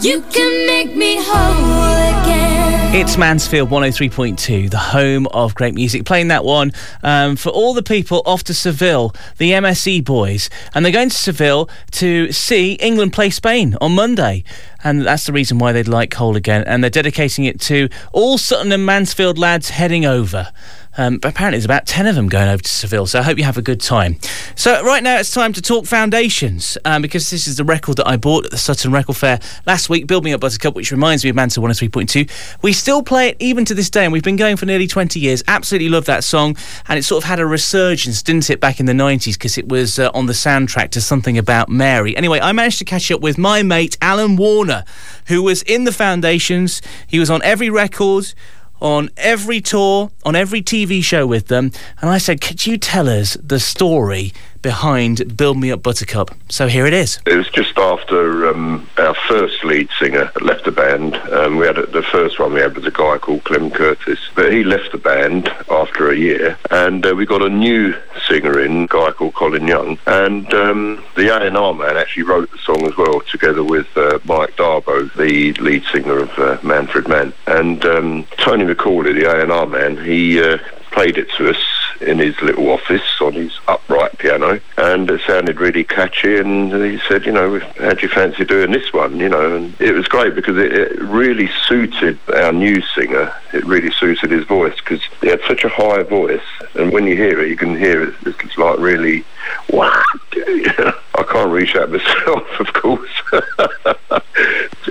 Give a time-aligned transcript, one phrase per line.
[0.00, 2.94] You can make me whole again.
[2.94, 6.04] It's Mansfield 103.2, the home of great music.
[6.04, 10.50] Playing that one um, for all the people off to Seville, the MSE boys.
[10.72, 14.44] And they're going to Seville to see England play Spain on Monday.
[14.84, 16.62] And that's the reason why they'd like Whole again.
[16.64, 20.52] And they're dedicating it to all Sutton and Mansfield lads heading over.
[20.98, 23.38] Um, but apparently, there's about 10 of them going over to Seville, so I hope
[23.38, 24.18] you have a good time.
[24.56, 28.08] So, right now, it's time to talk foundations um, because this is the record that
[28.08, 31.22] I bought at the Sutton Record Fair last week, Build Me Up Buttercup, which reminds
[31.22, 32.62] me of Mansfield 103.2.
[32.62, 35.20] We still play it even to this day, and we've been going for nearly 20
[35.20, 35.44] years.
[35.46, 36.56] Absolutely love that song,
[36.88, 39.68] and it sort of had a resurgence, didn't it, back in the 90s because it
[39.68, 42.16] was uh, on the soundtrack to something about Mary.
[42.16, 44.84] Anyway, I managed to catch up with my mate, Alan Warner,
[45.28, 46.82] who was in the foundations.
[47.06, 48.34] He was on every record
[48.80, 53.08] on every tour, on every TV show with them, and I said, Could you tell
[53.08, 54.32] us the story
[54.62, 56.34] behind Build Me Up Buttercup?
[56.48, 57.20] So here it is.
[57.26, 61.16] It was just after um, our first lead singer left the band.
[61.16, 64.18] Um, we had a, the first one we had was a guy called Clem Curtis,
[64.34, 67.94] but he left the band after a year, and uh, we got a new
[68.26, 72.58] singer in, a guy called Colin Young, and um, the A&R man actually wrote the
[72.58, 77.32] song as well, together with uh, Mike d'Abo, the lead singer of uh, Manfred Mann,
[77.46, 80.58] and um, Tony Macaulay, the A&R man, he uh,
[80.90, 85.60] played it to us in his little office on his upright piano, and it sounded
[85.60, 86.36] really catchy.
[86.36, 89.18] And he said, you know, how do you fancy doing this one?
[89.18, 93.32] You know, and it was great because it, it really suited our new singer.
[93.52, 96.40] It really suited his voice because he had such a high voice,
[96.74, 98.14] and when you hear it, you can hear it.
[98.26, 99.24] It's like really,
[99.70, 100.02] wow.
[100.34, 103.10] I can't reach out myself, of course.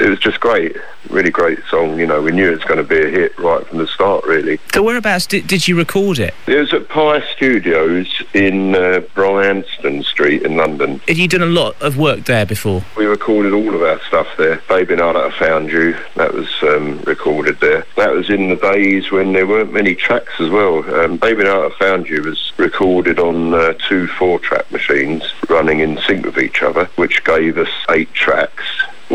[0.07, 0.75] it was just great,
[1.09, 1.99] really great song.
[1.99, 4.25] You know, we knew it was going to be a hit right from the start,
[4.25, 4.59] really.
[4.73, 6.33] So, whereabouts did, did you record it?
[6.47, 10.99] It was at Pye Studios in uh, Bryanston Street in London.
[11.07, 12.83] Had you done a lot of work there before?
[12.95, 14.61] We recorded all of our stuff there.
[14.69, 17.85] Baby Now That I Found You, that was um, recorded there.
[17.97, 20.89] That was in the days when there weren't many tracks as well.
[20.95, 25.79] Um, Baby Now That I Found You was recorded on uh, two four-track machines running
[25.79, 28.63] in sync with each other, which gave us eight tracks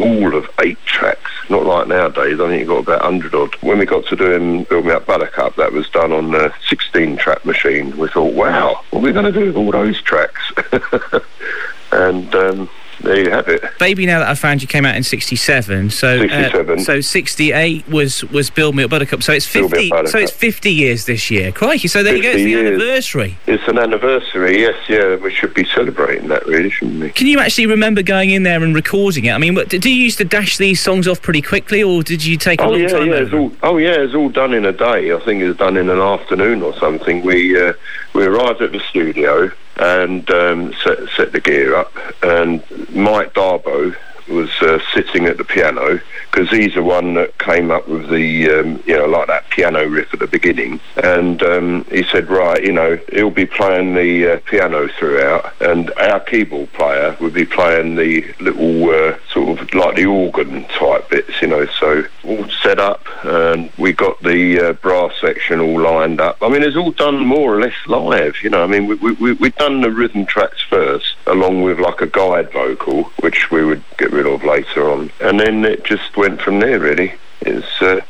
[0.02, 1.30] all of eight tracks.
[1.48, 2.40] Not like nowadays.
[2.40, 3.54] I think you got about hundred odd.
[3.62, 7.44] When we got to doing Build Me Up Buttercup, that was done on a 16-track
[7.44, 7.96] machine.
[7.96, 10.52] We thought, wow, what are we going to do with all those tracks?
[11.92, 12.70] and um,
[13.02, 13.62] there you have it.
[13.78, 15.90] Baby Now That I Found You came out in 67.
[15.90, 16.78] So, 67.
[16.78, 19.22] Uh, so 68 was, was Build Me Up Buttercup.
[19.22, 21.52] So it's 50 so it's 50 years this year.
[21.52, 21.88] Crikey.
[21.88, 22.30] So there you go.
[22.30, 22.68] It's the years.
[22.80, 23.36] anniversary.
[23.46, 25.16] It's an anniversary, yes, yeah.
[25.16, 27.10] We should be celebrating that, really, shouldn't we?
[27.10, 29.32] Can you actually remember going in there and recording it?
[29.32, 32.24] I mean, what, do you used to dash these songs off pretty quickly, or did
[32.24, 33.06] you take a Oh long yeah, time?
[33.08, 33.14] yeah.
[33.14, 35.12] It's all, oh yeah, it's all done in a day.
[35.12, 37.22] I think it's done in an afternoon or something.
[37.22, 37.72] We uh,
[38.14, 43.94] we arrived at the studio and um, set set the gear up, and Mike d'Abo
[44.28, 46.00] was uh, sitting at the piano
[46.30, 49.86] because he's the one that came up with the um, you know like that piano
[49.86, 54.34] riff at the beginning, and um, he said right, you know, he'll be playing the
[54.34, 59.74] uh, piano throughout, and our keyboard player would be playing the little uh, sort of
[59.74, 61.66] like the organ type bits, you know.
[61.78, 66.38] So all set up, and we got the uh, brass section all lined up.
[66.40, 68.62] I mean, it's all done more or less live, you know.
[68.62, 72.06] I mean, we we we we'd done the rhythm tracks first, along with like a
[72.06, 76.40] guide vocal, which we would get rid of later on, and then it just went
[76.40, 76.78] from there.
[76.78, 78.00] Really, it's uh,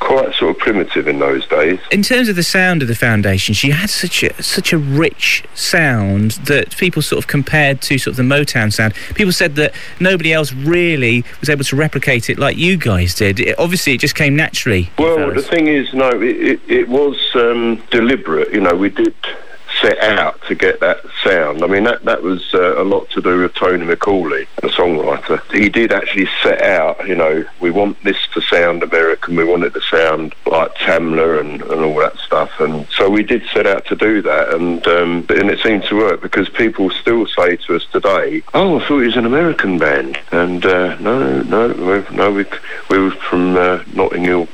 [0.00, 1.78] quite sort of primitive in those days.
[1.90, 5.44] in terms of the sound of the foundation, she had such a such a rich
[5.54, 8.94] sound that people sort of compared to sort of the Motown sound.
[9.14, 13.40] People said that nobody else really was able to replicate it like you guys did.
[13.40, 14.90] It, obviously, it just came naturally.
[14.98, 18.52] Well, the thing is, no, it, it, it was um, deliberate.
[18.52, 19.14] You know, we did
[19.84, 21.62] set out to get that sound.
[21.62, 25.40] I mean, that that was uh, a lot to do with Tony Macaulay, the songwriter.
[25.52, 27.06] He did actually set out.
[27.06, 29.36] You know, we want this to sound American.
[29.36, 32.50] We want it to sound like Tamla and, and all that stuff.
[32.60, 34.54] And so we did set out to do that.
[34.54, 38.78] And um, and it seemed to work because people still say to us today, "Oh,
[38.78, 42.46] I thought it was an American band." And uh, no, no, no, we
[42.88, 44.48] we were from uh, Notting Hill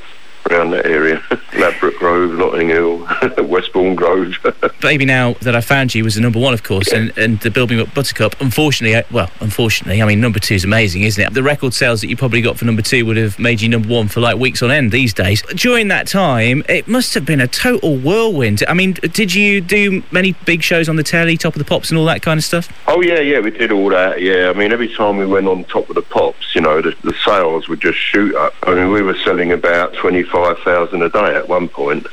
[0.49, 1.21] around that area.
[1.57, 3.07] Ladbroke Grove, Notting Hill,
[3.37, 4.35] Westbourne Grove.
[4.81, 7.51] Baby Now That I Found You was the number one, of course, and, and the
[7.51, 8.39] Build Me Up Buttercup.
[8.41, 11.33] Unfortunately, well, unfortunately, I mean, number two is amazing, isn't it?
[11.33, 13.89] The record sales that you probably got for number two would have made you number
[13.89, 15.41] one for like weeks on end these days.
[15.55, 18.63] During that time, it must have been a total whirlwind.
[18.67, 21.89] I mean, did you do many big shows on the telly, Top of the Pops,
[21.91, 22.69] and all that kind of stuff?
[22.87, 24.21] oh yeah, yeah, we did all that.
[24.21, 26.95] Yeah, I mean, every time we went on top of the pops, you know, the,
[27.03, 28.53] the sales would just shoot up.
[28.63, 32.07] I mean, we were selling about twenty-five thousand a day at one point.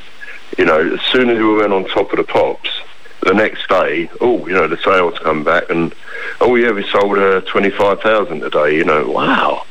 [0.57, 2.69] You know, as soon as we went on top of the pops,
[3.23, 5.93] the next day, oh, you know, the sales come back and,
[6.41, 8.75] oh yeah, we sold uh, twenty-five thousand a day.
[8.75, 9.65] You know, wow.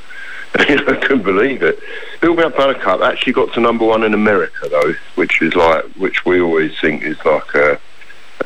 [0.55, 0.65] I
[1.03, 1.79] couldn't believe it.
[2.23, 6.41] Me Buttercup actually got to number one in America though, which is like, which we
[6.41, 7.79] always think is like a,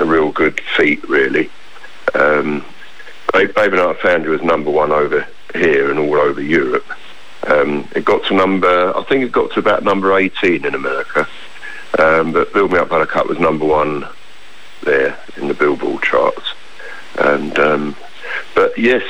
[0.01, 1.49] a real good feat, really.
[2.15, 2.65] Um,
[3.33, 6.85] Baby Found You was number one over here and all over Europe.
[8.33, 11.29] To number, I think it got to about number 18 in America.
[11.99, 14.09] Um, but Build Me Up Buttercup was number one
[14.83, 16.55] there in the Billboard charts.
[17.19, 17.95] And um,
[18.55, 19.03] but yes,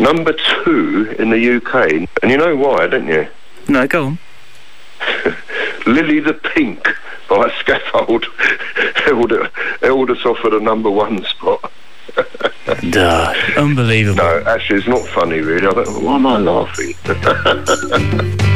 [0.00, 3.28] number two in the UK, and you know why, don't you?
[3.68, 4.18] No, go on.
[5.86, 6.88] Lily the Pink
[7.28, 8.26] by Scaffold
[8.96, 9.32] held,
[9.80, 11.70] held us off at a number one spot.
[12.90, 14.16] Duh, unbelievable.
[14.16, 15.66] No, actually, it's not funny, really.
[15.66, 16.94] I don't, why am I laughing?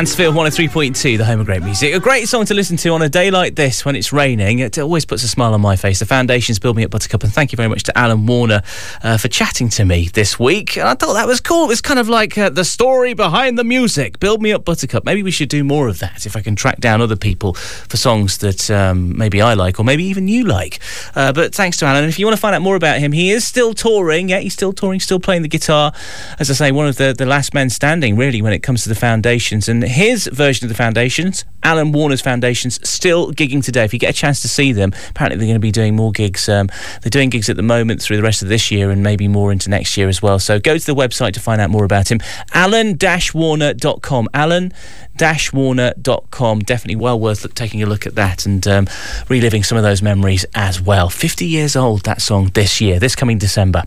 [0.00, 1.92] Mansfield 103.2, the home of great music.
[1.92, 4.60] A great song to listen to on a day like this when it's raining.
[4.60, 5.98] It always puts a smile on my face.
[5.98, 8.62] The Foundations Build Me Up Buttercup, and thank you very much to Alan Warner
[9.02, 10.78] uh, for chatting to me this week.
[10.78, 11.64] And I thought that was cool.
[11.64, 14.18] It was kind of like uh, the story behind the music.
[14.20, 15.04] Build Me Up Buttercup.
[15.04, 17.98] Maybe we should do more of that if I can track down other people for
[17.98, 20.80] songs that um, maybe I like or maybe even you like.
[21.14, 22.04] Uh, but thanks to Alan.
[22.04, 24.30] And if you want to find out more about him, he is still touring.
[24.30, 25.92] Yeah, he's still touring, still playing the guitar.
[26.38, 28.88] As I say, one of the, the last men standing, really, when it comes to
[28.88, 29.68] the Foundations.
[29.68, 33.84] And his version of the Foundations, Alan Warner's Foundations, still gigging today.
[33.84, 36.10] If you get a chance to see them, apparently they're going to be doing more
[36.12, 36.48] gigs.
[36.48, 36.70] Um,
[37.02, 39.52] they're doing gigs at the moment through the rest of this year and maybe more
[39.52, 40.38] into next year as well.
[40.38, 42.20] So go to the website to find out more about him.
[42.54, 44.28] Alan-Warner.com.
[44.32, 46.60] Alan-Warner.com.
[46.60, 48.86] Definitely well worth taking a look at that and um,
[49.28, 51.10] reliving some of those memories as well.
[51.10, 53.84] 50 years old, that song this year, this coming December.